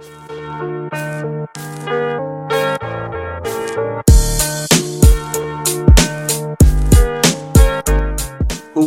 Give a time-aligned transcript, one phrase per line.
[0.00, 0.08] Hoop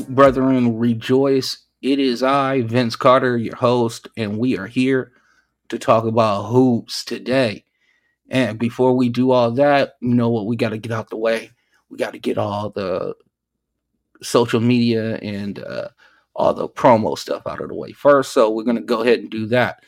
[0.07, 1.65] brethren, rejoice.
[1.83, 5.11] It is I, Vince Carter, your host, and we are here
[5.69, 7.65] to talk about hoops today.
[8.27, 10.47] And before we do all that, you know what?
[10.47, 11.51] We got to get out the way.
[11.89, 13.13] We got to get all the
[14.23, 15.89] social media and uh,
[16.35, 18.33] all the promo stuff out of the way first.
[18.33, 19.83] So we're going to go ahead and do that.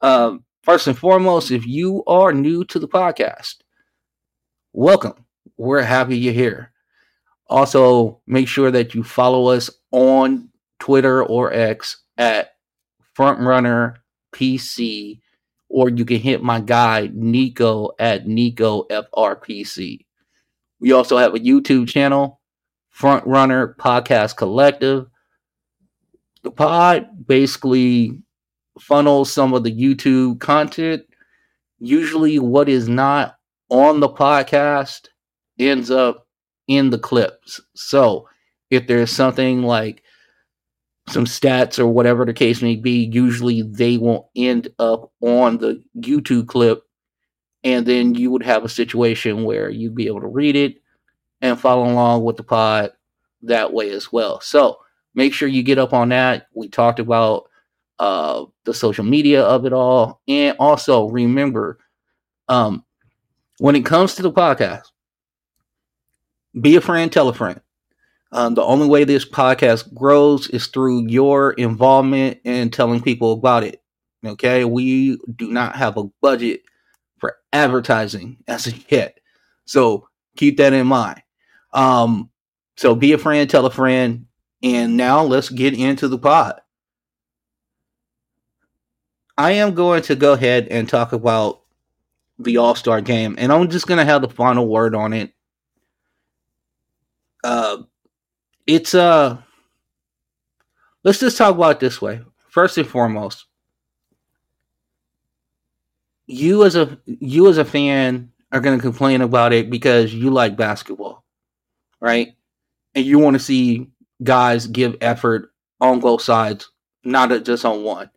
[0.00, 3.56] Um, first and foremost, if you are new to the podcast,
[4.72, 5.26] welcome.
[5.58, 6.72] We're happy you're here.
[7.48, 10.48] Also, make sure that you follow us on
[10.80, 12.52] Twitter or X at
[13.14, 13.96] Frontrunner
[14.34, 15.20] PC,
[15.68, 20.06] or you can hit my guy Nico at Nico FRPC.
[20.80, 22.40] We also have a YouTube channel,
[22.98, 25.08] Frontrunner Podcast Collective.
[26.42, 28.22] The pod basically
[28.80, 31.02] funnels some of the YouTube content.
[31.78, 33.36] Usually, what is not
[33.70, 35.08] on the podcast
[35.58, 36.26] ends up
[36.68, 37.60] in the clips.
[37.74, 38.28] So
[38.70, 40.02] if there's something like
[41.08, 45.82] some stats or whatever the case may be, usually they won't end up on the
[45.98, 46.82] YouTube clip.
[47.62, 50.76] And then you would have a situation where you'd be able to read it
[51.40, 52.92] and follow along with the pod
[53.42, 54.40] that way as well.
[54.40, 54.78] So
[55.14, 56.46] make sure you get up on that.
[56.54, 57.48] We talked about
[57.98, 60.20] uh, the social media of it all.
[60.28, 61.78] And also remember,
[62.48, 62.84] um,
[63.58, 64.86] when it comes to the podcast,
[66.60, 67.60] be a friend, tell a friend.
[68.32, 73.62] Um, the only way this podcast grows is through your involvement and telling people about
[73.62, 73.80] it.
[74.26, 76.62] Okay, we do not have a budget
[77.18, 79.18] for advertising as a yet,
[79.66, 81.22] so keep that in mind.
[81.72, 82.30] Um,
[82.76, 84.26] so be a friend, tell a friend,
[84.62, 86.60] and now let's get into the pod.
[89.36, 91.60] I am going to go ahead and talk about
[92.38, 95.34] the All Star game, and I'm just going to have the final word on it
[97.44, 97.82] uh,
[98.66, 99.36] it's uh,
[101.04, 102.22] let's just talk about it this way.
[102.48, 103.46] First and foremost,
[106.26, 110.30] you as a you as a fan are going to complain about it because you
[110.30, 111.24] like basketball,
[112.00, 112.34] right?
[112.94, 113.90] And you want to see
[114.22, 116.70] guys give effort on both sides,
[117.04, 118.10] not just on one,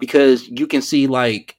[0.00, 1.56] because you can see like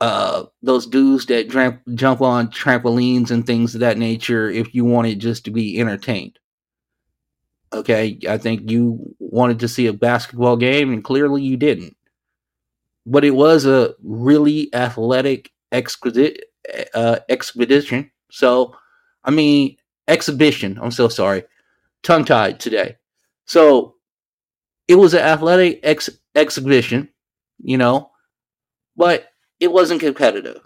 [0.00, 4.84] uh those dudes that dramp- jump on trampolines and things of that nature if you
[4.84, 6.38] wanted just to be entertained.
[7.72, 8.18] Okay?
[8.28, 11.96] I think you wanted to see a basketball game and clearly you didn't.
[13.06, 15.50] But it was a really athletic
[16.94, 18.76] uh, expedition so
[19.24, 21.44] i mean exhibition i'm so sorry
[22.02, 22.96] tongue tied today.
[23.46, 23.96] So
[24.88, 27.10] it was an athletic ex- exhibition
[27.60, 28.10] you know
[28.98, 29.28] but
[29.60, 30.60] it wasn't competitive.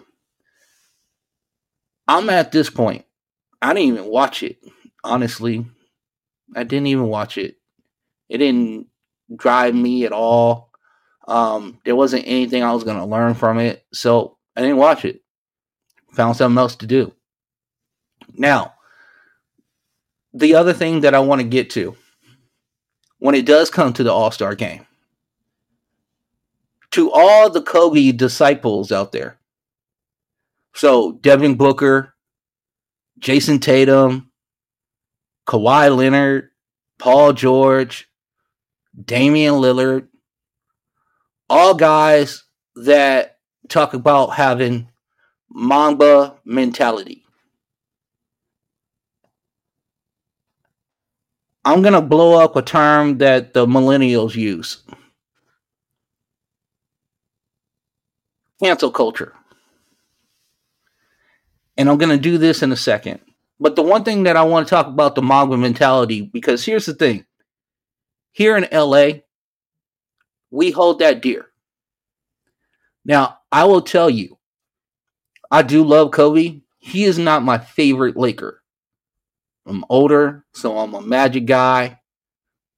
[2.08, 3.04] I'm at this point.
[3.60, 4.56] I didn't even watch it.
[5.04, 5.66] Honestly,
[6.56, 7.56] I didn't even watch it.
[8.28, 8.88] It didn't
[9.36, 10.70] drive me at all.
[11.28, 15.04] Um, there wasn't anything I was going to learn from it, so I didn't watch
[15.04, 15.20] it.
[16.14, 17.12] Found something else to do.
[18.34, 18.74] Now,
[20.32, 21.96] the other thing that I want to get to
[23.18, 24.86] when it does come to the All Star game,
[26.92, 29.38] to all the Kobe disciples out there.
[30.74, 32.14] So Devin Booker,
[33.18, 34.30] Jayson Tatum,
[35.46, 36.50] Kawhi Leonard,
[36.98, 38.08] Paul George,
[39.04, 40.08] Damian Lillard,
[41.48, 42.44] all guys
[42.76, 43.38] that
[43.68, 44.88] talk about having
[45.50, 47.24] Mamba mentality.
[51.64, 54.82] I'm going to blow up a term that the millennials use.
[58.62, 59.34] Cancel culture.
[61.76, 63.20] And I'm going to do this in a second.
[63.58, 66.86] But the one thing that I want to talk about the Mamba mentality, because here's
[66.86, 67.24] the thing
[68.32, 69.20] here in LA,
[70.50, 71.46] we hold that dear.
[73.04, 74.38] Now, I will tell you,
[75.50, 76.60] I do love Kobe.
[76.78, 78.62] He is not my favorite Laker.
[79.66, 82.00] I'm older, so I'm a magic guy,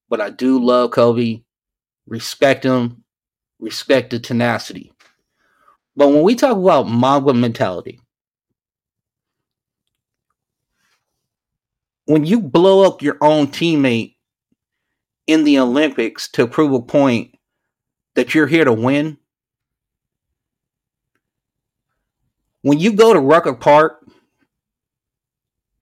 [0.08, 1.42] but I do love Kobe,
[2.06, 3.04] respect him,
[3.58, 4.93] respect the tenacity.
[5.96, 8.00] But when we talk about Mamba mentality,
[12.06, 14.16] when you blow up your own teammate
[15.26, 17.36] in the Olympics to prove a point
[18.14, 19.18] that you're here to win,
[22.62, 24.04] when you go to Rucker Park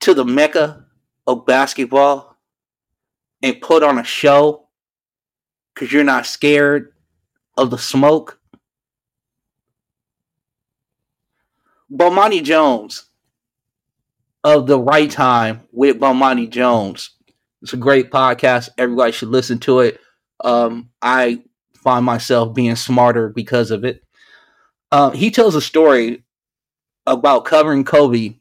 [0.01, 0.85] to the mecca
[1.27, 2.37] of basketball
[3.43, 4.69] and put on a show
[5.75, 6.93] because you're not scared
[7.57, 8.41] of the smoke
[11.93, 13.05] Bomani Jones
[14.45, 17.11] of the right time with Bomani Jones.
[17.61, 18.71] It's a great podcast.
[18.79, 20.01] Everybody should listen to it.
[20.43, 21.43] Um, I
[21.75, 24.03] find myself being smarter because of it.
[24.91, 26.25] Uh, he tells a story
[27.07, 28.37] about covering Kobe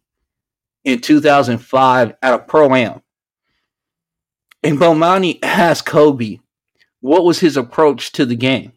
[0.83, 3.01] in 2005 at a pro am.
[4.63, 6.39] And Bomani asked Kobe
[7.01, 8.74] what was his approach to the game.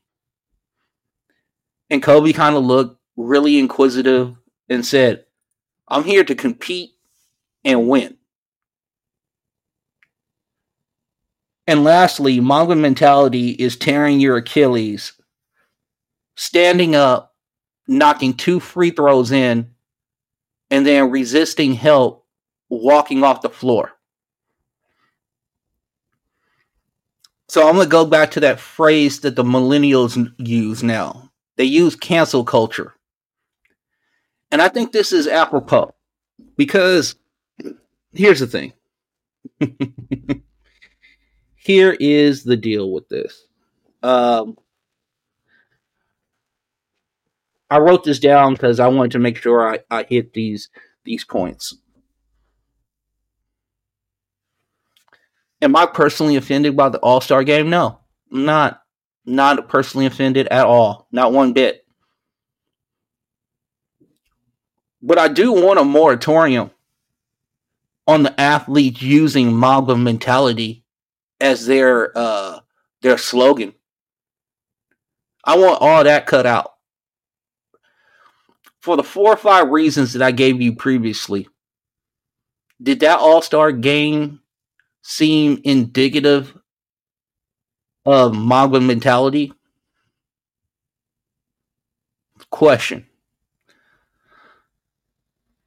[1.91, 4.37] And Kobe kind of looked really inquisitive
[4.69, 5.25] and said,
[5.88, 6.90] I'm here to compete
[7.64, 8.16] and win.
[11.66, 15.12] And lastly, Mamba mentality is tearing your Achilles,
[16.37, 17.34] standing up,
[17.88, 19.70] knocking two free throws in,
[20.70, 22.26] and then resisting help,
[22.69, 23.93] walking off the floor.
[27.49, 31.31] So I'm going to go back to that phrase that the millennials use now.
[31.56, 32.94] They use cancel culture.
[34.54, 35.92] And I think this is apropos
[36.56, 37.16] because
[38.12, 38.72] here's the thing.
[41.56, 43.48] Here is the deal with this.
[44.04, 44.56] Um,
[47.68, 50.68] I wrote this down because I wanted to make sure I, I hit these
[51.02, 51.76] these points.
[55.62, 57.70] Am I personally offended by the All Star game?
[57.70, 57.98] No,
[58.30, 58.82] not.
[59.26, 61.08] Not personally offended at all.
[61.10, 61.83] Not one bit.
[65.06, 66.70] But I do want a moratorium
[68.06, 70.82] on the athletes using Mamba mentality
[71.40, 72.60] as their uh
[73.02, 73.74] their slogan.
[75.44, 76.72] I want all that cut out.
[78.80, 81.48] For the four or five reasons that I gave you previously,
[82.82, 84.40] did that All Star game
[85.02, 86.56] seem indicative
[88.06, 89.52] of Mamba mentality?
[92.48, 93.06] Question.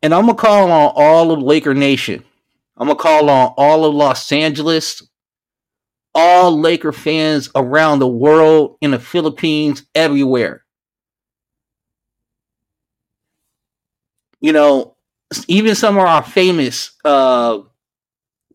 [0.08, 2.24] And I'm gonna call on all of Laker Nation.
[2.78, 5.06] I'm gonna call on all of Los Angeles,
[6.16, 10.64] all Laker fans around the world, in the Philippines, everywhere.
[14.40, 14.96] You know,
[15.50, 17.60] even some of our famous uh,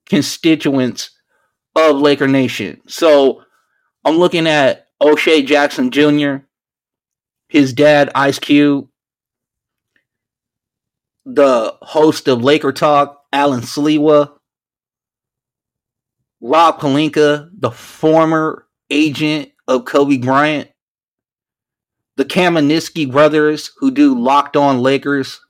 [0.06, 1.10] constituents
[1.76, 2.80] of Laker Nation.
[2.86, 3.42] So
[4.06, 6.36] I'm looking at O'Shea Jackson Jr.,
[7.48, 8.88] his dad, Ice Cube,
[11.24, 14.32] the host of Laker Talk, Alan Sliwa,
[16.40, 20.70] Rob Pelinka, the former agent of Kobe Bryant,
[22.16, 25.40] the Kamenetsky brothers who do Locked On Lakers,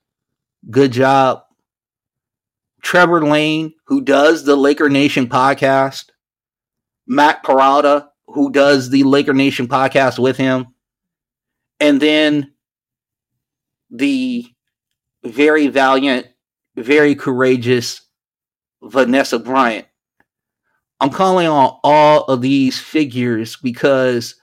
[0.70, 1.42] good job.
[2.82, 6.06] Trevor Lane, who does the Laker Nation podcast,
[7.06, 10.74] Matt Peralta, who does the Laker Nation podcast with him,
[11.78, 12.52] and then
[13.90, 14.51] the
[15.24, 16.26] very valiant,
[16.76, 18.02] very courageous
[18.82, 19.86] Vanessa Bryant.
[21.00, 24.36] I'm calling on all of these figures because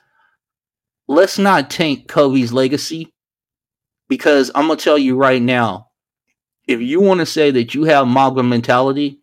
[1.08, 3.14] let's not taint Kobe's legacy.
[4.08, 5.90] Because I'm going to tell you right now,
[6.68, 9.22] if you want to say that you have Mamba mentality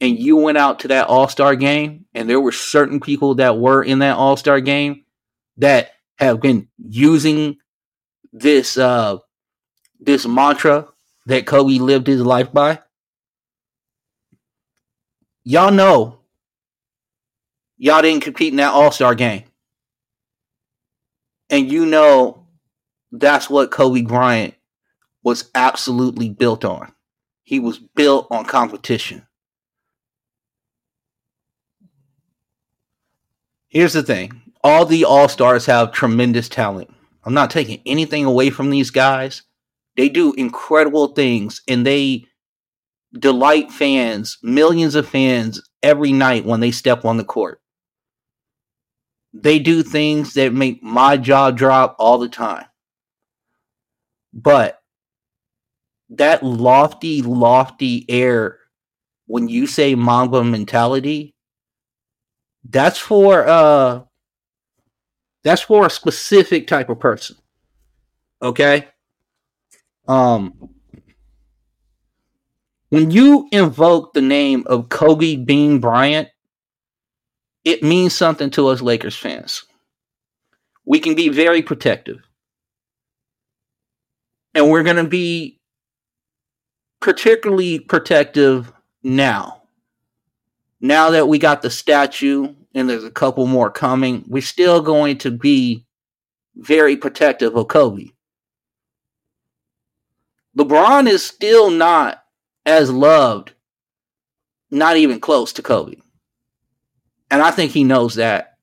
[0.00, 3.58] and you went out to that All Star game and there were certain people that
[3.58, 5.04] were in that All Star game
[5.58, 7.58] that have been using
[8.32, 9.18] this uh,
[10.00, 10.88] this mantra
[11.26, 12.80] that Kobe lived his life by?
[15.44, 16.20] Y'all know
[17.76, 19.44] y'all didn't compete in that All Star game.
[21.48, 22.46] And you know
[23.12, 24.54] that's what Kobe Bryant
[25.22, 26.92] was absolutely built on.
[27.44, 29.26] He was built on competition.
[33.68, 36.90] Here's the thing all the All Stars have tremendous talent.
[37.24, 39.42] I'm not taking anything away from these guys.
[39.96, 42.26] They do incredible things and they
[43.18, 47.60] delight fans, millions of fans every night when they step on the court.
[49.32, 52.66] They do things that make my jaw drop all the time.
[54.32, 54.80] But
[56.10, 58.58] that lofty, lofty air
[59.26, 61.34] when you say Mamba mentality,
[62.68, 64.02] that's for uh
[65.42, 67.36] that's for a specific type of person.
[68.42, 68.88] Okay?
[70.08, 70.70] Um,
[72.90, 76.28] when you invoke the name of Kobe Bean Bryant,
[77.64, 79.64] it means something to us Lakers fans.
[80.84, 82.22] We can be very protective.
[84.54, 85.60] And we're going to be
[87.00, 88.72] particularly protective
[89.02, 89.62] now.
[90.80, 95.18] Now that we got the statue and there's a couple more coming, we're still going
[95.18, 95.84] to be
[96.54, 98.10] very protective of Kobe.
[100.56, 102.22] LeBron is still not
[102.64, 103.52] as loved,
[104.70, 105.96] not even close to Kobe.
[107.30, 108.54] And I think he knows that.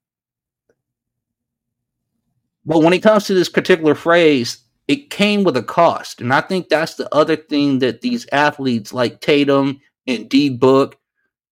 [2.66, 6.22] But when it comes to this particular phrase, it came with a cost.
[6.22, 10.98] And I think that's the other thing that these athletes like Tatum and D Book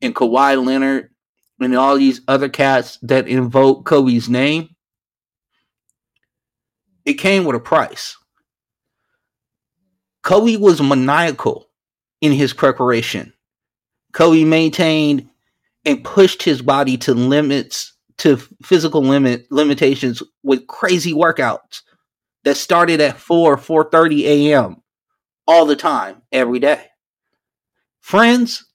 [0.02, 1.10] and Kawhi Leonard
[1.60, 4.76] and all these other cats that invoke Kobe's name,
[7.06, 8.18] it came with a price.
[10.24, 11.68] Kobe was maniacal
[12.22, 13.34] in his preparation.
[14.14, 15.30] Kobe maintained
[15.86, 21.82] and pushed his body to limits to physical limit limitations with crazy workouts
[22.44, 24.76] that started at 4 4:30 a.m.
[25.48, 26.86] all the time every day.
[28.00, 28.66] Friends?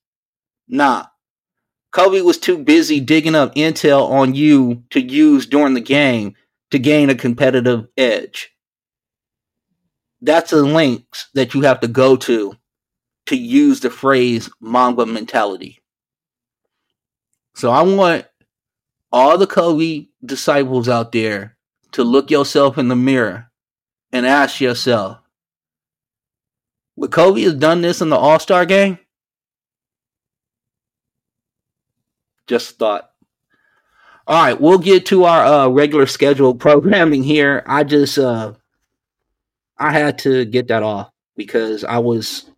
[0.68, 1.06] Nah.
[1.92, 6.34] Kobe was too busy digging up intel on you to use during the game
[6.70, 8.50] to gain a competitive edge.
[10.26, 12.56] That's the links that you have to go to
[13.26, 15.78] to use the phrase Mamba mentality.
[17.54, 18.26] So I want
[19.12, 21.56] all the Kobe disciples out there
[21.92, 23.52] to look yourself in the mirror
[24.12, 25.18] and ask yourself,
[26.96, 28.98] would Kobe have done this in the All Star game?
[32.48, 33.12] Just thought.
[34.26, 37.62] All right, we'll get to our uh, regular scheduled programming here.
[37.64, 38.54] I just uh,
[39.78, 42.50] I had to get that off because I was,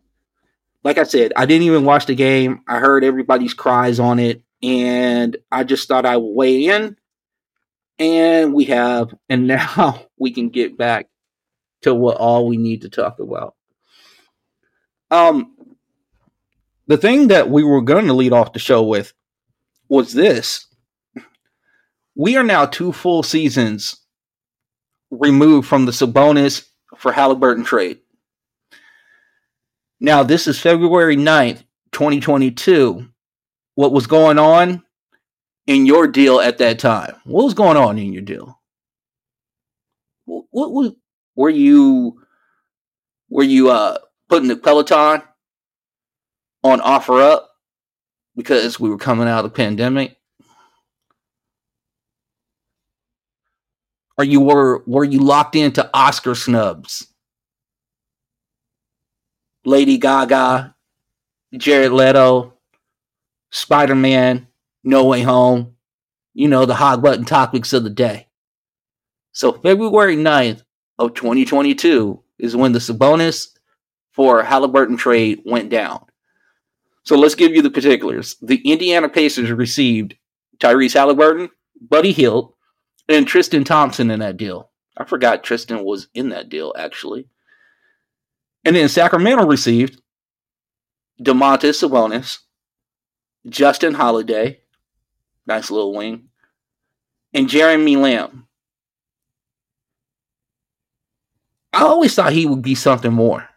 [0.85, 2.61] like I said, I didn't even watch the game.
[2.69, 6.97] I heard everybody's cries on it, and I just thought I would weigh in.
[7.99, 11.09] And we have, and now we can get back
[11.83, 13.55] to what all we need to talk about.
[15.11, 15.55] Um,
[16.87, 19.13] the thing that we were going to lead off the show with
[19.89, 20.67] was this.
[22.15, 23.97] We are now two full seasons
[25.11, 28.01] removed from the Sabonis for Halliburton trade.
[30.01, 33.09] Now, this is February 9th, 2022.
[33.75, 34.83] What was going on
[35.67, 37.15] in your deal at that time?
[37.25, 38.61] What was going on in your deal?
[40.25, 40.95] What,
[41.37, 42.21] were you
[43.31, 45.23] were you uh putting the Peloton
[46.63, 47.51] on offer up
[48.37, 50.18] because we were coming out of the pandemic?
[54.19, 57.07] Or you were were you locked into Oscar snubs?
[59.65, 60.75] Lady Gaga,
[61.57, 62.55] Jared Leto,
[63.51, 64.49] Spider Man,
[64.83, 65.77] No Way Home,
[66.35, 68.27] you know, the hot button topics of the day.
[69.33, 70.63] So February 9th
[70.99, 73.49] of 2022 is when the Sabonis
[74.13, 76.05] for Halliburton trade went down.
[77.05, 78.37] So let's give you the particulars.
[78.43, 80.17] The Indiana Pacers received
[80.59, 82.55] Tyrese Halliburton, Buddy Hield,
[83.09, 84.71] and Tristan Thompson in that deal.
[84.97, 87.29] I forgot Tristan was in that deal, actually.
[88.65, 90.01] And then Sacramento received
[91.23, 92.39] Domantas Sabonis,
[93.49, 94.61] Justin Holiday,
[95.47, 96.29] nice little wing,
[97.33, 98.47] and Jeremy Lamb.
[101.73, 103.49] I always thought he would be something more.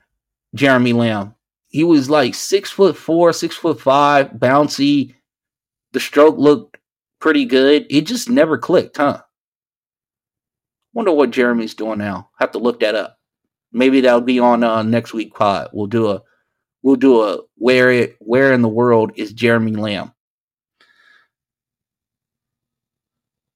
[0.54, 1.36] Jeremy Lamb.
[1.70, 5.16] He was like six foot four, six foot five, bouncy.
[5.94, 6.78] The stroke looked
[7.20, 7.88] pretty good.
[7.90, 9.22] It just never clicked, huh?
[10.94, 12.30] Wonder what Jeremy's doing now.
[12.40, 13.18] Have to look that up.
[13.72, 15.70] Maybe that'll be on uh, next week pod.
[15.72, 16.22] We'll do a
[16.84, 20.14] we'll do a where it where in the world is Jeremy Lamb?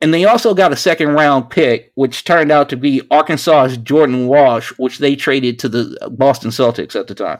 [0.02, 4.28] And they also got a second round pick, which turned out to be Arkansas's Jordan
[4.28, 7.40] Walsh, which they traded to the Boston Celtics at the time.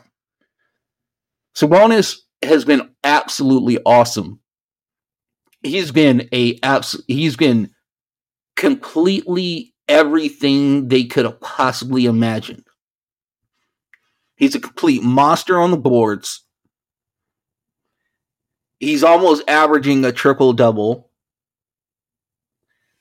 [1.54, 4.40] Sabonis has been absolutely awesome.
[5.62, 7.70] He's been a abs- he's been
[8.56, 12.64] completely everything they could have possibly imagined.
[14.36, 16.44] He's a complete monster on the boards.
[18.78, 21.10] He's almost averaging a triple double.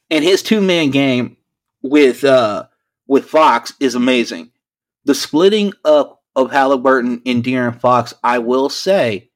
[0.10, 1.38] And his two man game
[1.82, 2.68] with uh
[3.08, 4.52] with Fox is amazing.
[5.04, 9.30] The splitting up of Halliburton and De'Aaron Fox, I will say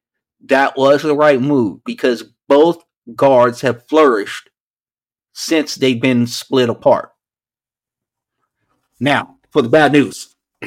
[0.45, 2.83] that was the right move because both
[3.15, 4.49] guards have flourished
[5.33, 7.11] since they've been split apart.
[8.99, 10.35] Now, for the bad news.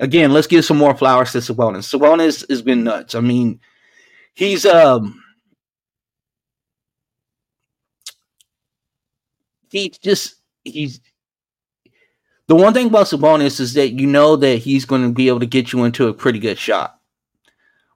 [0.00, 1.92] Again, let's give some more flowers to Sabonis.
[1.92, 3.14] Sabonis has been nuts.
[3.14, 3.60] I mean,
[4.34, 5.22] he's um
[9.70, 11.00] he's just he's
[12.46, 15.40] the one thing about Sabonis is that you know that he's going to be able
[15.40, 16.98] to get you into a pretty good shot.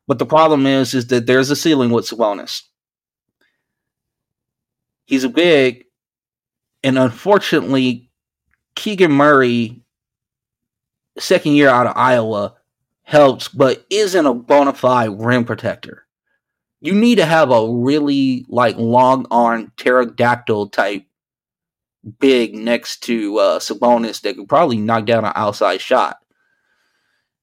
[0.07, 2.63] But the problem is, is that there's a ceiling with Sabonis.
[5.05, 5.85] He's a big,
[6.83, 8.11] and unfortunately,
[8.75, 9.83] Keegan Murray,
[11.19, 12.55] second year out of Iowa,
[13.03, 16.07] helps, but isn't a bona fide rim protector.
[16.81, 21.05] You need to have a really like long arm pterodactyl type
[22.19, 26.19] big next to uh, Sabonis that could probably knock down an outside shot.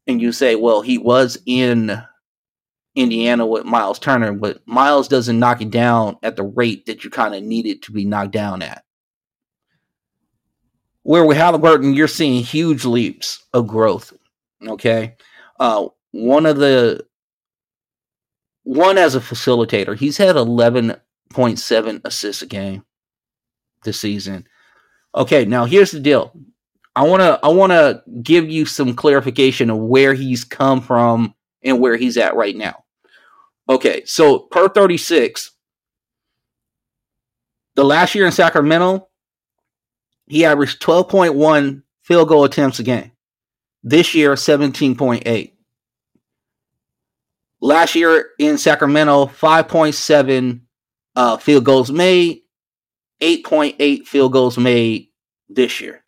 [0.08, 2.02] And you say, well, he was in
[3.00, 7.10] Indiana with Miles Turner, but Miles doesn't knock it down at the rate that you
[7.10, 8.84] kind of need it to be knocked down at.
[11.04, 14.14] Where with Halliburton, you're seeing huge leaps of growth.
[14.68, 15.16] Okay.
[15.60, 17.06] Uh, one of the
[18.64, 22.84] one as a facilitator, he's had 11.7 assists a game
[23.84, 24.46] this season.
[25.16, 26.34] Okay, now here's the deal.
[26.96, 31.34] I want to I want to give you some clarification of where he's come from
[31.64, 32.84] and where he's at right now.
[33.70, 35.52] Okay, so per 36,
[37.76, 39.08] the last year in Sacramento,
[40.26, 43.12] he averaged 12.1 field goal attempts a game.
[43.84, 45.52] This year, 17.8.
[47.62, 50.62] Last year in Sacramento, 5.7
[51.16, 52.42] uh, field goals made,
[53.22, 55.10] 8.8 field goals made
[55.48, 56.04] this year.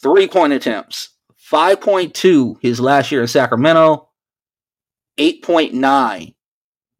[0.00, 1.10] Three point attempts,
[1.50, 4.08] 5.2 his last year in Sacramento,
[5.18, 6.34] 8.9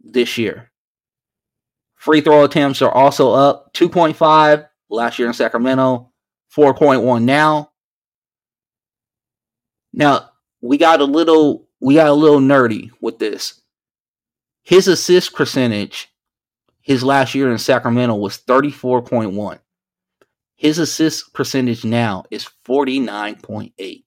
[0.03, 0.71] this year.
[1.95, 6.11] Free throw attempts are also up 2.5 last year in Sacramento,
[6.55, 7.71] 4.1 now.
[9.93, 10.31] Now,
[10.61, 13.61] we got a little we got a little nerdy with this.
[14.63, 16.13] His assist percentage
[16.83, 19.61] his last year in Sacramento was 34.1.
[20.57, 24.05] His assist percentage now is 49.8.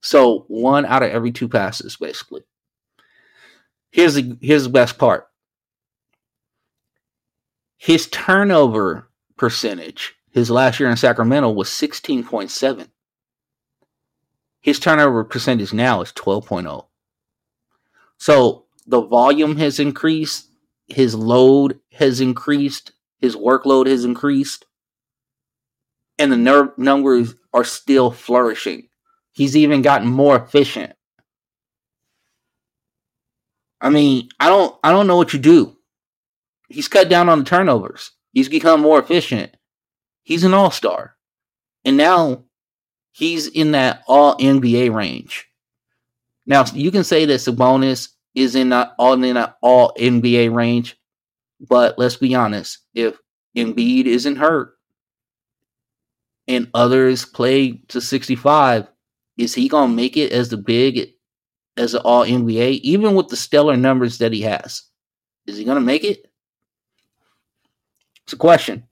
[0.00, 2.42] So, one out of every two passes basically.
[3.90, 5.26] Here's the here's the best part.
[7.76, 12.88] His turnover percentage his last year in Sacramento was 16.7.
[14.60, 16.86] His turnover percentage now is 12.0.
[18.18, 20.48] So the volume has increased,
[20.86, 24.64] his load has increased, his workload has increased,
[26.18, 28.88] and the ner- numbers are still flourishing.
[29.32, 30.94] He's even gotten more efficient.
[33.80, 35.76] I mean, I don't I don't know what you do.
[36.68, 38.10] He's cut down on the turnovers.
[38.32, 39.56] He's become more efficient.
[40.22, 41.16] He's an all-star.
[41.84, 42.44] And now
[43.12, 45.46] he's in that all NBA range.
[46.46, 50.98] Now you can say that Sabonis is in that all in that all NBA range,
[51.60, 53.18] but let's be honest, if
[53.56, 54.74] Embiid isn't hurt
[56.46, 58.88] and others play to 65,
[59.36, 61.10] is he gonna make it as the big
[61.78, 64.82] as an all NBA, even with the stellar numbers that he has?
[65.46, 66.26] Is he gonna make it?
[68.24, 68.84] It's a question.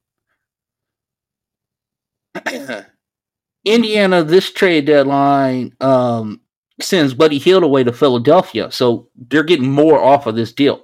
[3.64, 6.40] Indiana, this trade deadline um,
[6.80, 10.82] sends Buddy Hield away to Philadelphia, so they're getting more off of this deal.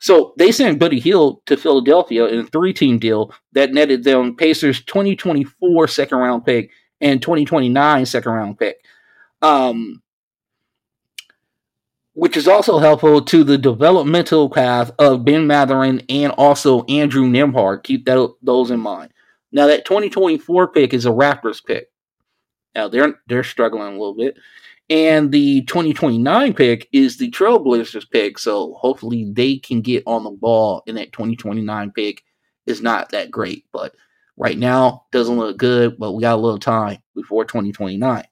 [0.00, 4.84] So they sent Buddy Hield to Philadelphia in a three-team deal that netted them Pacers
[4.84, 8.76] 2024 second round pick and 2029 second round pick.
[9.42, 10.02] Um,
[12.18, 17.84] which is also helpful to the developmental path of Ben Mathurin and also Andrew Nembhard.
[17.84, 19.12] Keep that, those in mind.
[19.52, 21.92] Now that 2024 pick is a Raptors pick.
[22.74, 24.36] Now they're they're struggling a little bit.
[24.90, 30.30] And the 2029 pick is the Trailblazers pick, so hopefully they can get on the
[30.30, 30.82] ball.
[30.88, 32.24] And that 2029 pick
[32.66, 33.94] is not that great, but
[34.36, 35.96] right now doesn't look good.
[35.96, 38.24] But we got a little time before 2029.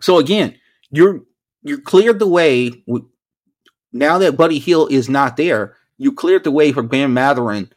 [0.00, 0.56] So again,
[0.90, 1.20] you're
[1.62, 2.84] you cleared the way.
[3.92, 7.70] Now that Buddy Hield is not there, you cleared the way for Ben Mathurin,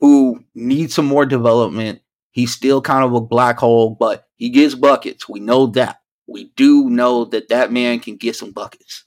[0.00, 4.74] who needs some more development He's still kind of a black hole, but he gets
[4.74, 5.28] buckets.
[5.28, 6.00] We know that.
[6.26, 9.04] We do know that that man can get some buckets.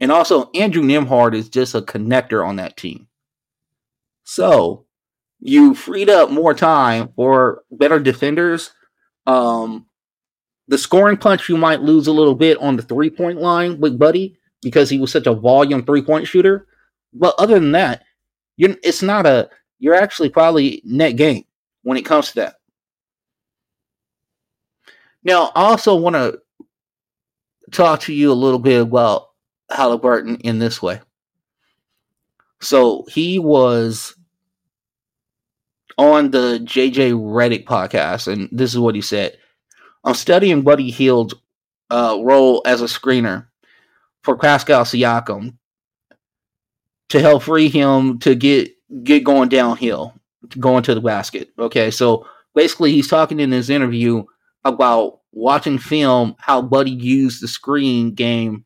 [0.00, 3.08] And also, Andrew Nembhard is just a connector on that team.
[4.22, 4.86] So,
[5.40, 8.70] you freed up more time for better defenders.
[9.26, 9.86] Um,
[10.68, 13.98] the scoring punch, you might lose a little bit on the three point line with
[13.98, 16.66] Buddy because he was such a volume three point shooter.
[17.12, 18.04] But other than that,
[18.56, 21.44] you're, it's not a, you're actually probably net gain
[21.82, 22.56] when it comes to that.
[25.24, 26.38] Now, I also want to
[27.72, 29.30] talk to you a little bit about
[29.70, 31.00] Halliburton in this way.
[32.60, 34.14] So he was
[35.96, 39.36] on the JJ Redick podcast, and this is what he said.
[40.04, 41.34] I'm studying Buddy Hield's
[41.90, 43.46] uh, role as a screener
[44.22, 45.56] for Pascal Siakam
[47.08, 48.70] to help free him to get
[49.02, 50.14] get going downhill
[50.58, 51.50] going to the basket.
[51.58, 54.24] Okay, so basically he's talking in his interview
[54.64, 58.64] about watching film how Buddy used the screen game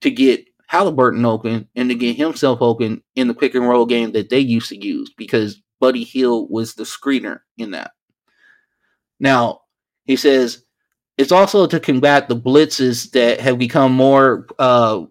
[0.00, 4.12] to get Halliburton open and to get himself open in the pick and roll game
[4.12, 7.92] that they used to use because Buddy Hield was the screener in that.
[9.20, 9.60] Now,
[10.04, 10.64] he says
[11.16, 15.04] it's also to combat the blitzes that have become more uh,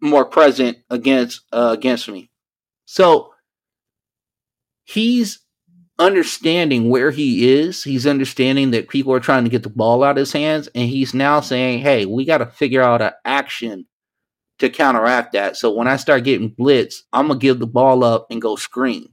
[0.00, 2.30] more present against uh, against me.
[2.86, 3.32] So
[4.84, 5.40] he's
[5.98, 7.84] understanding where he is.
[7.84, 10.88] He's understanding that people are trying to get the ball out of his hands, and
[10.88, 13.86] he's now saying, "Hey, we got to figure out an action
[14.58, 18.26] to counteract that." So when I start getting blitz, I'm gonna give the ball up
[18.30, 19.12] and go screen.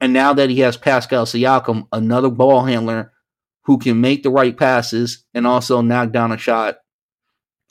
[0.00, 3.11] And now that he has Pascal Siakam, another ball handler
[3.64, 6.76] who can make the right passes and also knock down a shot,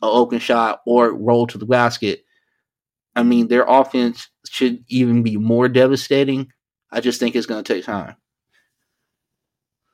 [0.02, 2.24] a open shot, or roll to the basket.
[3.16, 6.52] I mean, their offense should even be more devastating.
[6.92, 8.16] I just think it's going to take time.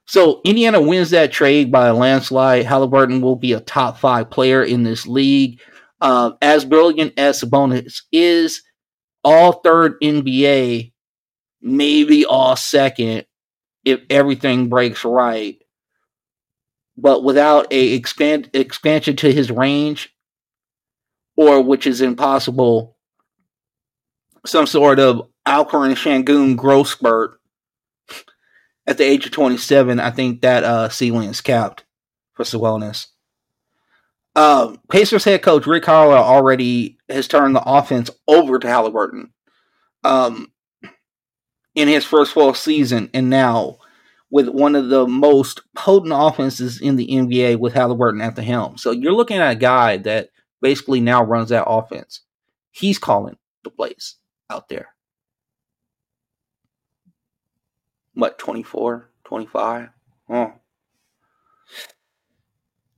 [0.05, 2.65] So Indiana wins that trade by a landslide.
[2.65, 5.59] Halliburton will be a top five player in this league.
[5.99, 8.61] Uh, as brilliant as Sabonis is,
[9.23, 10.93] all third NBA,
[11.61, 13.25] maybe all second,
[13.83, 15.57] if everything breaks right
[16.97, 20.13] but without a expand expansion to his range,
[21.35, 22.97] or which is impossible,
[24.45, 27.39] some sort of Alperen Sengun growth spurt
[28.87, 31.83] at the age of 27, I think that uh, ceiling is capped
[32.33, 33.07] for Sabonis.
[34.35, 39.33] Uh, Pacers head coach Rick Carlisle already has turned the offense over to Halliburton
[40.03, 40.51] um,
[41.75, 43.79] in his first full season, and now
[44.29, 48.77] with one of the most potent offenses in the NBA with Halliburton at the helm.
[48.77, 50.29] So you're looking at a guy that
[50.61, 52.21] basically now runs that offense.
[52.71, 54.15] He's calling the plays
[54.49, 54.89] out there.
[58.13, 59.89] What, 24, 25?
[60.29, 60.53] Oh.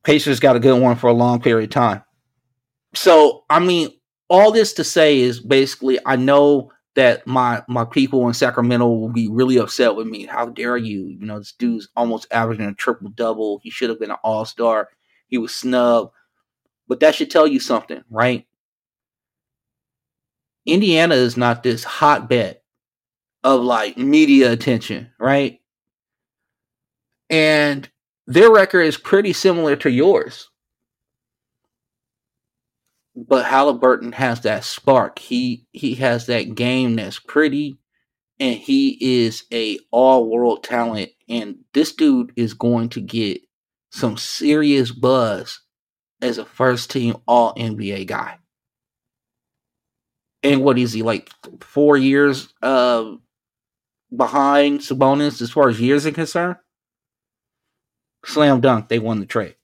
[0.04, 2.04] Pacers got a good one for a long period of time.
[2.96, 3.90] So, I mean,
[4.30, 9.10] all this to say is basically, I know that my my people in Sacramento will
[9.10, 10.26] be really upset with me.
[10.26, 11.08] How dare you?
[11.08, 13.62] You know, this dude's almost averaging a triple double.
[13.64, 14.90] He should have been an all star.
[15.28, 16.12] He was snubbed.
[16.90, 18.46] But that should tell you something, right?
[20.66, 22.60] Indiana is not this hotbed
[23.46, 25.62] of like media attention, right?
[27.30, 27.90] And
[28.28, 30.50] their record is pretty similar to yours
[33.28, 35.20] but Halliburton has that spark.
[35.20, 37.80] He he has that game that's pretty,
[38.40, 41.12] and he is a all world talent.
[41.28, 43.42] And this dude is going to get
[43.92, 45.62] some serious buzz
[46.22, 48.38] as a first team All NBA guy.
[50.42, 51.30] And what is he like?
[51.60, 53.16] Four years uh,
[54.16, 56.56] behind Sabonis as far as years are concerned.
[58.26, 58.88] Slam dunk.
[58.88, 59.56] They won the trade.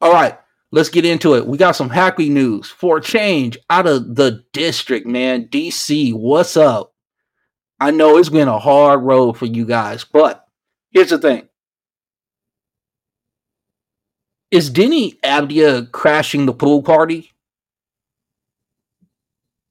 [0.00, 0.38] All right.
[0.74, 1.46] Let's get into it.
[1.46, 5.46] We got some happy news for change out of the district, man.
[5.46, 6.92] DC, what's up?
[7.78, 10.44] I know it's been a hard road for you guys, but
[10.90, 11.48] here's the thing.
[14.50, 17.30] Is Deni Avdija crashing the pool party?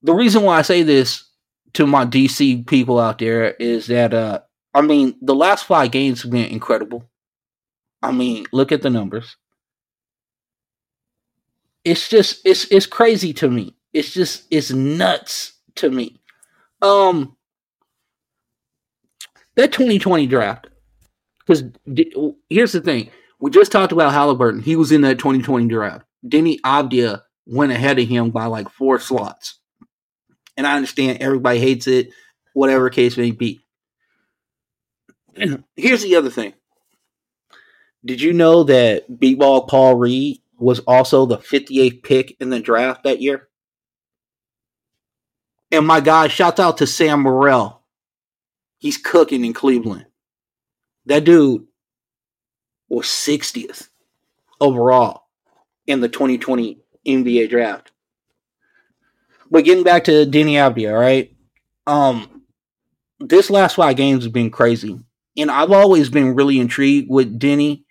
[0.03, 1.25] The reason why I say this
[1.73, 4.39] to my DC people out there is that uh
[4.73, 7.03] I mean the last five games have been incredible.
[8.01, 9.35] I mean, look at the numbers
[11.85, 13.75] it's just it's it's crazy to me.
[13.91, 16.19] It's just it's nuts to me.
[16.81, 17.35] Um,
[19.55, 20.67] that 2020 draft.
[21.45, 21.63] Because
[22.49, 24.61] here's the thing: we just talked about Halliburton.
[24.61, 26.05] He was in that 2020 draft.
[26.25, 29.59] Deni Avdija went ahead of him by like four slots.
[30.55, 32.11] And I understand everybody hates it,
[32.53, 33.59] whatever case may be.
[35.75, 36.53] Here's the other thing.
[38.05, 43.03] Did you know that B-ball Paul Reed was also the 58th pick in the draft
[43.03, 43.49] that year.
[45.71, 47.81] And my guy, shouts out to Sam Merrill.
[48.77, 50.05] He's cooking in Cleveland.
[51.05, 51.67] That dude
[52.87, 53.89] was 60th
[54.61, 55.27] overall
[55.87, 57.91] in the 2020 NBA draft.
[59.49, 61.35] But getting back to Deni Avdija, right?
[61.85, 62.43] Um,
[63.19, 64.99] this last five games has been crazy.
[65.35, 67.82] And I've always been really intrigued with Deni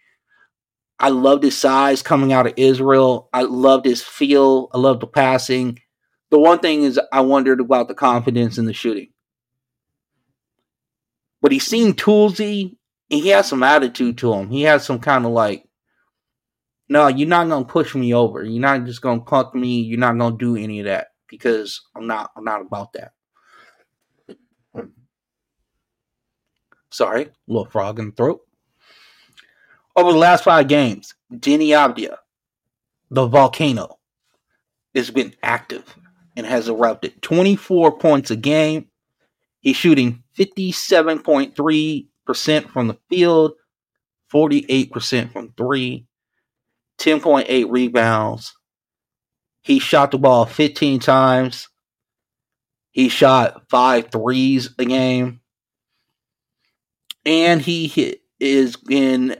[1.02, 3.28] I loved his size coming out of Israel.
[3.32, 4.68] I loved his feel.
[4.72, 5.80] I loved the passing.
[6.30, 9.08] The one thing is, I wondered about the confidence in the shooting.
[11.42, 12.76] But he seemed toolsy,
[13.10, 14.48] and he has some attitude to him.
[14.48, 15.68] He has some kind of like,
[16.88, 18.44] no, you're not gonna push me over.
[18.44, 19.80] You're not just gonna punk me.
[19.80, 22.30] You're not gonna do any of that because I'm not.
[22.36, 23.12] I'm not about that.
[26.90, 28.40] Sorry, little frog in the throat.
[30.02, 32.16] Over the last five games, Deni Avdija,
[33.08, 34.00] the volcano,
[34.96, 35.96] has been active
[36.36, 38.88] and has erupted 24 points a game.
[39.60, 43.52] He's shooting 57.3% from the field,
[44.34, 46.08] 48% from three,
[46.98, 48.56] 10.8 rebounds.
[49.60, 51.68] He shot the ball 15 times.
[52.90, 55.42] He shot five threes a game.
[57.24, 59.36] And he hit, is in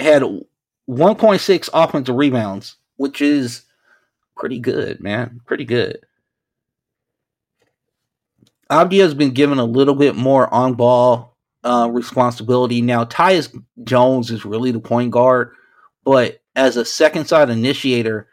[0.00, 3.62] had 1.6 offensive rebounds, which is
[4.36, 5.40] pretty good, man.
[5.46, 5.98] Pretty good.
[8.70, 12.80] Avdija has been given a little bit more on ball uh, responsibility.
[12.80, 13.52] Now, Tyus
[13.84, 15.52] Jones is really the point guard,
[16.04, 18.28] but as a second side initiator,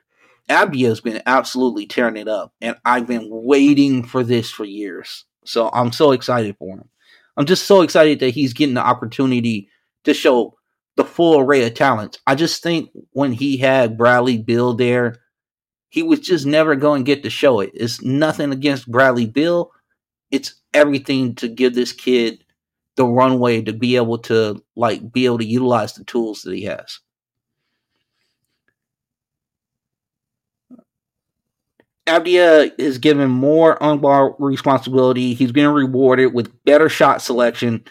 [0.49, 2.53] Avdija has been absolutely tearing it up.
[2.61, 5.25] And I've been waiting for this for years.
[5.45, 6.89] So I'm so excited for him.
[7.37, 9.69] I'm just so excited that he's getting the opportunity
[10.03, 10.57] to show
[10.95, 12.19] the full array of talents.
[12.27, 15.17] I just think when he had Bradley Beal there,
[15.89, 17.71] he was just never going to get to show it.
[17.73, 19.71] It's nothing against Bradley Beal.
[20.31, 22.43] It's everything to give this kid
[22.95, 26.63] the runway to be able to like be able to utilize the tools that he
[26.63, 26.99] has.
[32.05, 35.33] Avdija is given more on ball responsibility.
[35.33, 37.85] He's being rewarded with better shot selection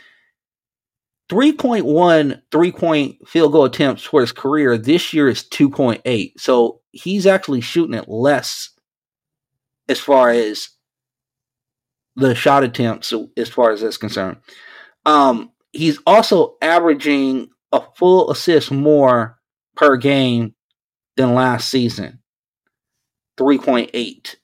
[1.29, 6.33] 3.1 three point field goal attempts for his career this year is 2.8.
[6.39, 8.71] So he's actually shooting it less
[9.89, 10.69] as far as
[12.17, 14.37] the shot attempts, as far as that's concerned.
[15.07, 19.39] Um, he's also averaging a full assist more
[19.75, 20.55] per game
[21.17, 22.21] than last season
[23.39, 24.37] 3.8.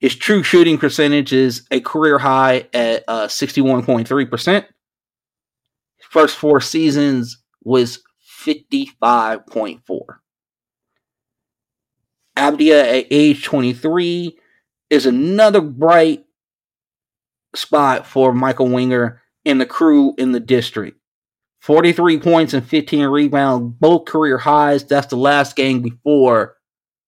[0.00, 4.64] His true shooting percentage is a career high at uh, 61.3%
[6.12, 8.02] first four seasons was
[8.44, 9.40] 55.4.
[12.36, 14.38] Avdija at age 23
[14.90, 16.24] is another bright
[17.56, 20.98] spot for Michael Winger and the crew in the district.
[21.60, 24.84] 43 points and 15 rebounds, both career highs.
[24.84, 26.56] That's the last game before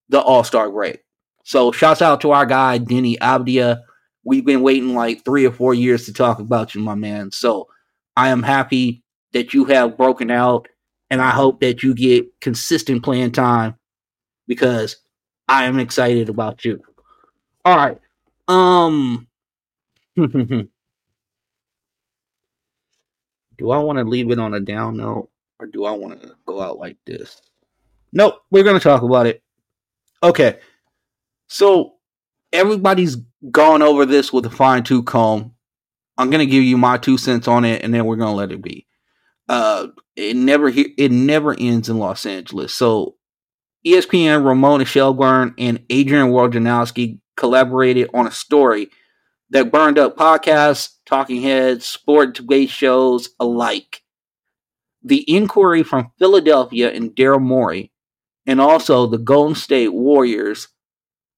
[0.09, 1.01] the All Star break.
[1.45, 3.83] So, shouts out to our guy, Deni Avdija.
[4.25, 7.33] We've been waiting like three or four years to talk about you, my man.
[7.33, 7.69] So,
[8.17, 10.69] I am happy that you have broken out,
[11.11, 13.77] and I hope that you get consistent playing time
[14.47, 14.97] because
[15.49, 16.81] I am excited about you.
[17.65, 18.01] All right.
[18.49, 19.27] Um
[20.17, 20.69] Do
[23.71, 26.61] I want to leave it on a down note or do I want to go
[26.61, 27.41] out like this?
[28.13, 29.43] Nope, we're going to talk about it.
[30.23, 30.59] Okay.
[31.49, 31.95] So
[32.53, 33.17] everybody's
[33.51, 35.54] gone over this with a fine tooth comb.
[36.17, 38.63] I'm to give you my two cents on it and then we're to let it
[38.63, 38.87] be
[39.49, 42.73] uh, it never it never ends in Los Angeles.
[42.73, 43.17] So
[43.87, 48.89] ESPN Ramona Shelburne and Adrian Wojnarowski collaborated on a story
[49.51, 54.03] that burned up podcasts, talking heads, sport-based shows alike.
[55.03, 57.93] The inquiry from Philadelphia and Daryl Morey,
[58.47, 60.69] and also the Golden State Warriors,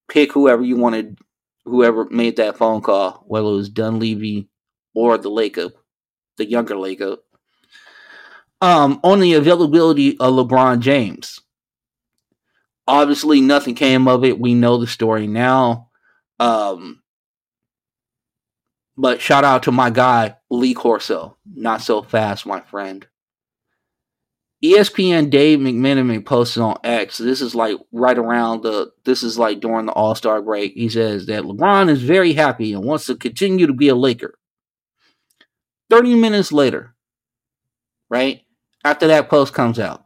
[0.08, 1.18] pick whoever you wanted,
[1.64, 4.48] whoever made that phone call, whether it was Dunleavy
[4.96, 5.72] or the Lacob,
[6.38, 7.18] the younger Lacob,
[8.62, 11.38] um, on the availability of LeBron James.
[12.88, 14.40] Obviously, nothing came of it.
[14.40, 15.90] We know the story now.
[16.40, 17.02] Um,
[18.96, 21.36] but shout out to my guy, Lee Corso.
[21.44, 23.06] Not so fast, my friend.
[24.64, 27.18] ESPN Dave McMenamin posted on X.
[27.18, 28.92] This is like right around the.
[29.04, 30.72] This is like during the All Star break.
[30.72, 34.38] He says that LeBron is very happy and wants to continue to be a Laker.
[35.90, 36.94] Thirty minutes later,
[38.08, 38.42] right?
[38.86, 40.04] after that post comes out.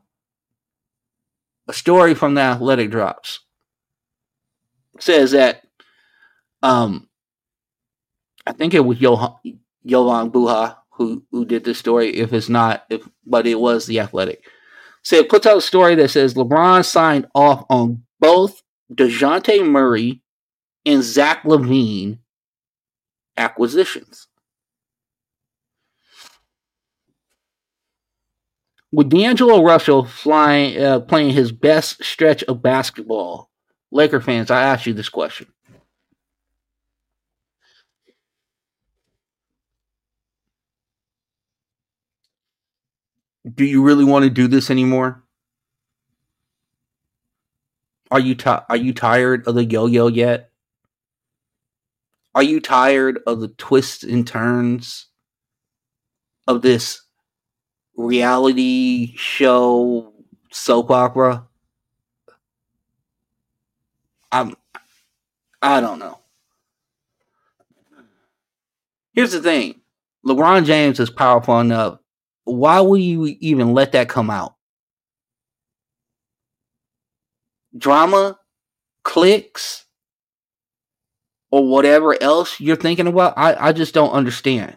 [1.68, 3.40] A story from the Athletic drops.
[4.98, 5.62] says that
[6.62, 7.08] um
[8.46, 9.36] I think it was Johan
[9.84, 12.16] Jovan Buha who who did this story.
[12.16, 14.42] If it's not, if but it was the Athletic.
[15.02, 18.62] So it puts out a story that says LeBron signed off on both
[18.92, 20.22] Dejounte Murray
[20.86, 22.18] and Zach LaVine
[23.36, 24.26] acquisitions.
[28.92, 33.50] With D'Angelo Russell flying, uh, playing his best stretch of basketball,
[33.92, 35.46] Laker fans, I ask you this question.
[43.54, 45.24] Do you really want to do this anymore?
[48.10, 50.50] Are you ti- are you tired of the yo-yo yet?
[52.34, 55.06] Are you tired of the twists and turns
[56.46, 57.02] of this
[57.96, 60.12] reality show
[60.50, 61.46] soap opera.
[64.32, 64.54] I'm
[65.62, 66.18] I don't know.
[69.12, 69.80] Here's the thing.
[70.26, 71.98] LeBron James is powerful enough.
[72.44, 74.54] Why would you even let that come out?
[77.76, 78.38] Drama,
[79.04, 79.84] clicks,
[81.50, 84.76] or whatever else you're thinking about, I, I just don't understand.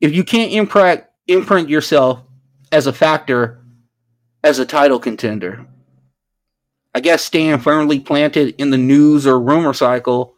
[0.00, 2.22] If you can't imprint imprint yourself
[2.70, 3.64] as a factor
[4.42, 5.66] as a title contender,
[6.94, 10.34] I guess staying firmly planted in the news or rumor cycle,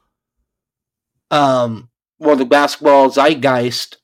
[1.31, 3.97] um, or the basketball zeitgeist,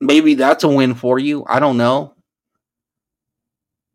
[0.00, 1.44] maybe that's a win for you.
[1.48, 2.14] I don't know.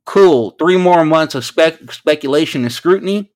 [0.05, 0.51] Cool.
[0.51, 3.31] Three more months of spec- speculation and scrutiny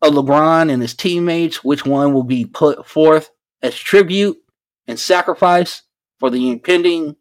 [0.00, 1.62] of LeBron and his teammates.
[1.62, 3.30] Which one will be put forth
[3.62, 4.38] as tribute
[4.86, 5.82] and sacrifice
[6.18, 7.16] for the impending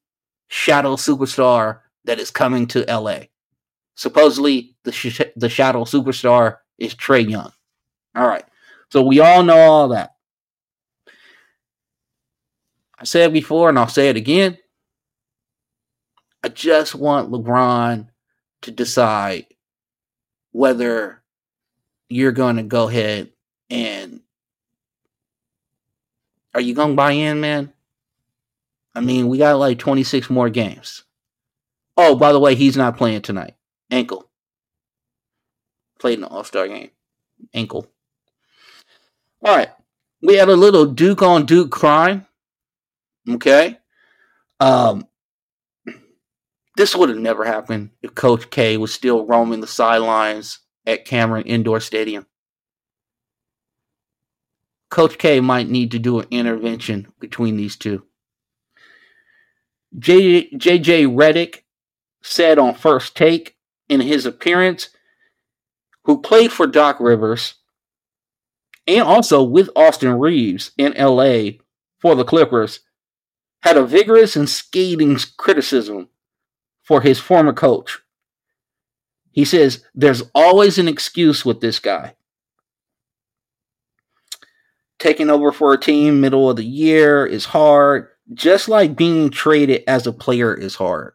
[0.47, 3.25] shadow superstar that is coming to LA?
[3.95, 7.51] Supposedly, the sh- the shadow superstar is Trae Young.
[8.15, 8.45] All right,
[8.91, 10.11] so we all know all that.
[12.99, 14.57] I said before, and I'll say it again.
[16.43, 18.07] I just want LeBron
[18.61, 19.47] to decide
[20.51, 21.21] whether
[22.09, 23.31] you're going to go ahead
[23.69, 24.21] and
[26.53, 27.73] are you going to buy in, man?
[28.97, 31.03] I mean, we got like 26 more games.
[31.95, 33.53] Oh, by the way, he's not playing tonight
[33.91, 34.27] ankle.
[35.99, 36.89] Played in the All Star game.
[37.53, 37.87] Ankle.
[39.43, 39.69] All right.
[40.23, 42.25] We had a little Duke on Duke crime.
[43.29, 43.77] Okay.
[44.59, 45.07] Um,
[46.75, 51.43] this would have never happened if Coach K was still roaming the sidelines at Cameron
[51.43, 52.25] Indoor Stadium.
[54.89, 58.03] Coach K might need to do an intervention between these two.
[59.95, 60.51] JJ
[61.15, 61.63] Redick
[62.21, 63.57] said on first take
[63.89, 64.89] in his appearance,
[66.03, 67.55] who played for Doc Rivers
[68.87, 71.59] and also with Austin Rivers in LA
[71.99, 72.79] for the Clippers,
[73.61, 76.09] had a vigorous and scathing criticism
[76.83, 77.99] for his former coach.
[79.31, 82.15] He says, There's always an excuse with this guy.
[84.99, 89.83] Taking over for a team middle of the year is hard, just like being traded
[89.87, 91.13] as a player is hard.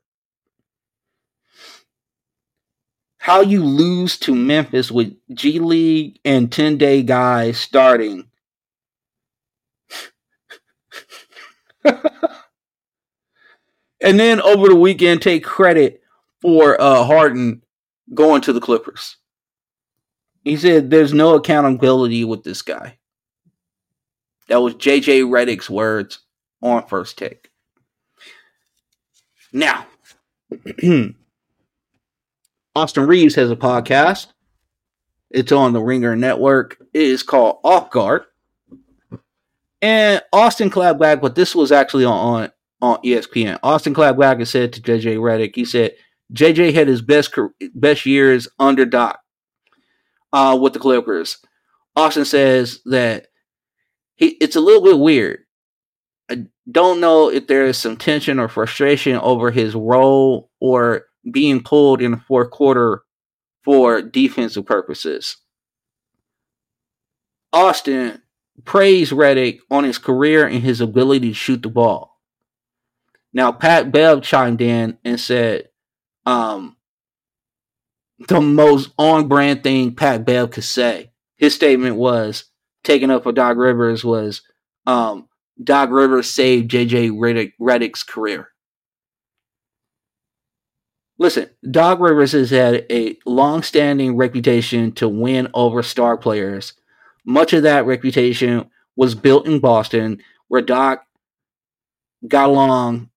[3.23, 8.27] how you lose to Memphis with G League and 10 day guys starting.
[11.85, 12.01] and
[14.01, 16.03] then over the weekend take credit
[16.41, 17.63] for uh, Harden
[18.13, 19.19] going to the Clippers.
[20.43, 22.99] He said there's no accountability with this guy.
[24.49, 26.19] That was JJ Redick's words
[26.63, 27.51] on first take.
[29.53, 29.87] Now,
[32.75, 34.29] Austin Rivers has a podcast.
[35.31, 36.79] It's on the Ringer Network.
[36.93, 38.25] It is called Off Guard.
[39.81, 43.59] And Austin back, but this was actually on, on ESPN.
[43.63, 45.93] Austin back has said to JJ Redick, he said,
[46.33, 47.35] JJ had his best
[47.75, 49.21] best years under Doc
[50.33, 51.39] uh, with the Clippers.
[51.95, 53.27] Austin says that
[54.15, 55.42] he it's a little bit weird.
[56.33, 61.63] I don't know if there is some tension or frustration over his role or being
[61.63, 63.03] pulled in the fourth quarter
[63.63, 65.37] for defensive purposes.
[67.53, 68.23] Austin
[68.65, 72.19] praised Redick on his career and his ability to shoot the ball.
[73.35, 75.69] Now, Pat Bev chimed in and said,
[76.25, 76.77] um,
[78.29, 81.11] the most on brand thing Pat Bev could say.
[81.37, 82.45] His statement was
[82.85, 84.43] taken up for Doc Rivers was
[84.87, 85.29] um,
[85.63, 88.49] Doc Rivers saved JJ Redick, Redick's career.
[91.19, 96.73] Listen, Doc Rivers has had a long-standing reputation to win over star players.
[97.25, 101.05] Much of that reputation was built in Boston, where Doc
[102.27, 103.11] got along,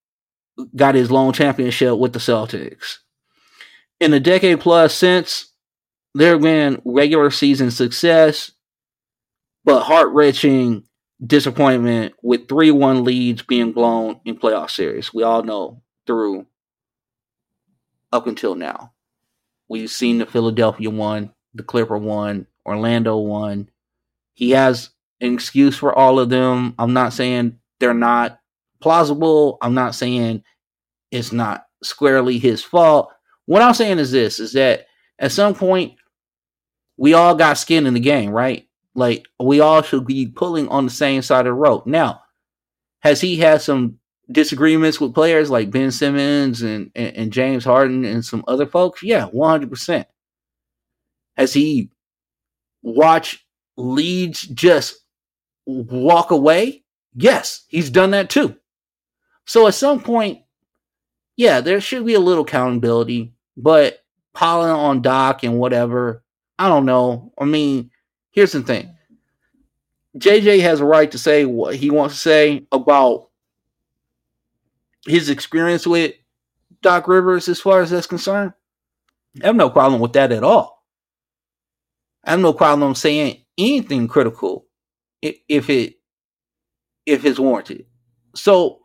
[0.76, 2.98] got his long championship with the Celtics.
[3.98, 5.52] In the decade plus since,
[6.14, 8.52] there have been regular season success,
[9.64, 10.84] but heart-wrenching
[11.24, 15.14] disappointment with 3-1 leads being blown in playoff series.
[15.14, 16.46] We all know through
[18.12, 18.92] up until now.
[19.68, 23.70] We've seen the Philadelphia one, the Clipper one, Orlando one.
[24.34, 24.90] He has
[25.20, 26.74] an excuse for all of them.
[26.78, 28.38] I'm not saying they're not
[28.80, 29.58] plausible.
[29.62, 30.44] I'm not saying
[31.10, 33.10] it's not squarely his fault.
[33.46, 34.86] What I'm saying is this is that
[35.18, 35.94] at some point
[36.96, 38.65] we all got skin in the game, right?
[38.96, 41.86] Like we all should be pulling on the same side of the rope.
[41.86, 42.22] Now,
[43.00, 43.98] has he had some
[44.30, 49.02] disagreements with players like Ben Simmons and, and, and James Harden and some other folks?
[49.02, 50.06] Yeah, 100%.
[51.36, 51.90] Has he
[52.82, 53.44] watched
[53.76, 54.98] leads just
[55.66, 56.82] walk away?
[57.14, 58.56] Yes, he's done that too.
[59.46, 60.40] So at some point,
[61.36, 63.98] yeah, there should be a little accountability, but
[64.32, 66.24] piling on Doc and whatever,
[66.58, 67.32] I don't know.
[67.38, 67.90] I mean,
[68.36, 68.94] here's the thing.
[70.16, 73.30] JJ has a right to say what he wants to say about
[75.06, 76.14] his experience with
[76.82, 78.52] Doc Rivers as far as that's concerned.
[79.42, 80.84] I have no problem with that at all.
[82.24, 84.66] I have no problem saying anything critical
[85.22, 85.96] if it
[87.06, 87.86] if it's warranted.
[88.34, 88.80] So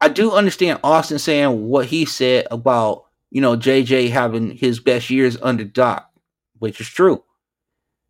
[0.00, 5.10] I do understand Austin saying what he said about, you know, JJ having his best
[5.10, 6.10] years under Doc,
[6.58, 7.22] which is true.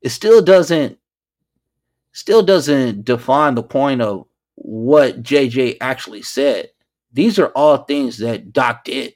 [0.02, 0.98] It still doesn't
[2.12, 6.70] still doesn't define the point of what JJ actually said.
[7.12, 9.14] These are all things that Doc did.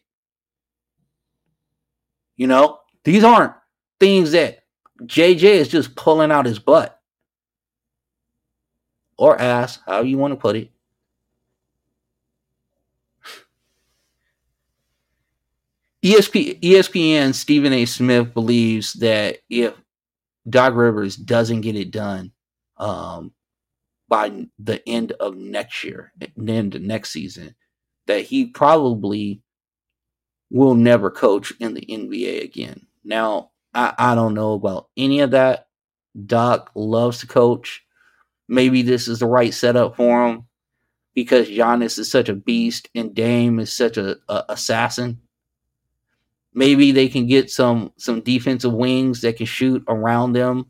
[2.36, 3.54] You know, these aren't
[3.98, 4.64] things that
[5.02, 7.00] JJ is just pulling out his butt
[9.16, 10.70] or ass, however you want to put it.
[16.02, 17.84] ESP, ESPN Stephen A.
[17.84, 19.74] Smith believes that if
[20.48, 22.32] Doc Rivers doesn't get it done
[22.76, 23.32] um,
[24.08, 26.12] by the end of next year,
[26.48, 27.54] end of next season,
[28.06, 29.42] that he probably
[30.50, 32.86] will never coach in the NBA again.
[33.04, 35.68] Now, I, I don't know about any of that.
[36.26, 37.84] Doc loves to coach.
[38.48, 40.46] Maybe this is the right setup for him
[41.14, 45.20] because Giannis is such a beast and Dame is such a, a assassin.
[46.52, 50.66] Maybe they can get some some defensive wings that can shoot around them.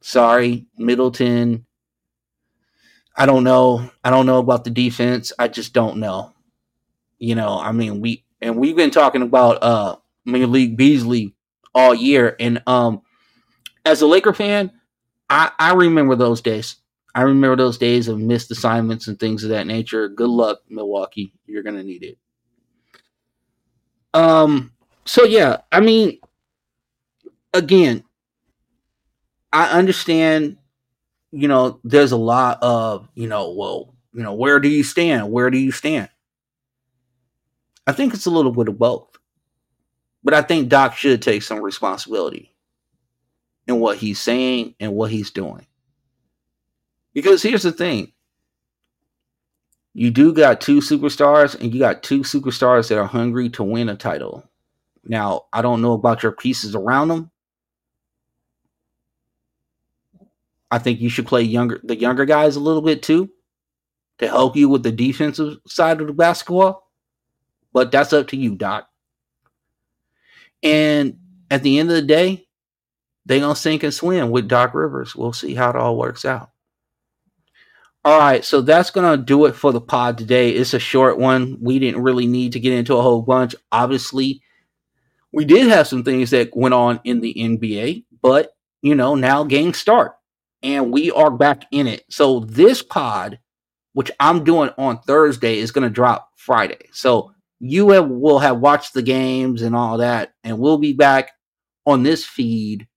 [0.00, 1.66] Sorry, Middleton.
[3.16, 3.90] I don't know.
[4.02, 5.32] I don't know about the defense.
[5.38, 6.32] I just don't know.
[7.18, 11.34] You know, I mean, we and we've been talking about uh Malik Beasley
[11.74, 13.02] all year, and um,
[13.84, 14.70] as a Laker fan,
[15.30, 16.76] I, I remember those days.
[17.14, 20.08] I remember those days of missed assignments and things of that nature.
[20.08, 21.34] Good luck, Milwaukee.
[21.46, 22.18] You're gonna need it.
[24.14, 24.72] Um.
[25.04, 26.18] So yeah, I mean,
[27.54, 28.04] again,
[29.52, 30.58] I understand.
[31.34, 35.30] You know, there's a lot of you know, well, you know, where do you stand?
[35.32, 36.10] Where do you stand?
[37.86, 39.18] I think it's a little bit of both,
[40.22, 42.54] but I think Doc should take some responsibility
[43.66, 45.66] in what he's saying and what he's doing.
[47.14, 48.12] Because here's the thing
[49.94, 53.88] you do got two superstars, and you got two superstars that are hungry to win
[53.88, 54.48] a title.
[55.04, 57.30] Now, I don't know about your pieces around them.
[60.70, 63.30] I think you should play younger the younger guys a little bit too
[64.18, 66.90] to help you with the defensive side of the basketball.
[67.74, 68.88] But that's up to you, Doc.
[70.62, 71.18] And
[71.50, 72.46] at the end of the day,
[73.26, 75.14] they gonna sink and swim with Doc Rivers.
[75.14, 76.51] We'll see how it all works out.
[78.04, 80.50] All right, so that's gonna do it for the pod today.
[80.50, 81.58] It's a short one.
[81.60, 83.54] We didn't really need to get into a whole bunch.
[83.70, 84.42] Obviously,
[85.32, 89.44] we did have some things that went on in the NBA, but you know, now
[89.44, 90.16] games start
[90.64, 92.04] and we are back in it.
[92.10, 93.38] So this pod,
[93.92, 96.88] which I'm doing on Thursday, is gonna drop Friday.
[96.90, 101.30] So you have, will have watched the games and all that, and we'll be back
[101.86, 102.88] on this feed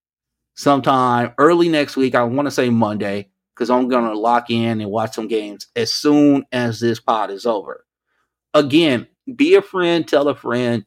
[0.55, 2.15] sometime early next week.
[2.15, 5.67] I want to say Monday because I'm going to lock in and watch some games
[5.75, 7.85] as soon as this pod is over.
[8.53, 10.85] Again, be a friend, tell a friend,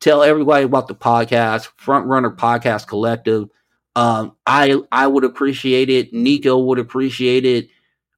[0.00, 3.48] tell everybody about the podcast, Front Runner Podcast Collective.
[3.96, 6.12] Um, I I would appreciate it.
[6.12, 7.68] Nico would appreciate it.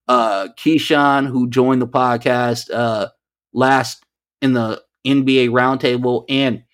[0.09, 3.09] Uh, Keyshawn, who joined the podcast uh,
[3.53, 4.05] last
[4.43, 6.65] in the NBA Roundtable, and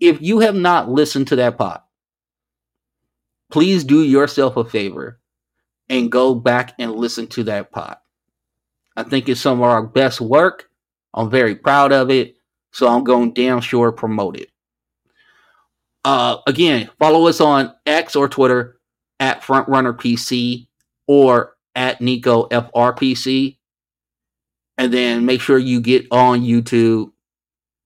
[0.00, 1.80] if you have not listened to that pod,
[3.50, 5.18] please do yourself a favor
[5.88, 7.96] and go back and listen to that pod.
[8.96, 10.70] I think it's some of our best work.
[11.12, 12.36] I'm very proud of it.
[12.72, 14.50] So I'm going damn sure promote it.
[16.04, 18.78] Uh, again, follow us on X or Twitter
[19.20, 20.66] at FrontRunnerPC
[21.06, 23.58] or at Nico FRPC.
[24.76, 27.12] And then make sure you get on YouTube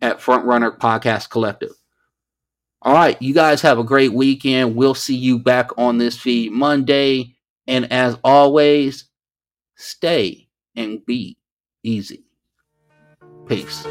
[0.01, 1.73] at Frontrunner Podcast Collective.
[2.81, 4.77] All right, you guys have a great weekend.
[4.77, 7.35] We'll see you back on this feed Monday.
[7.69, 9.05] And as always,
[9.77, 11.37] stay and be
[11.85, 12.25] easy.
[13.47, 13.87] Peace.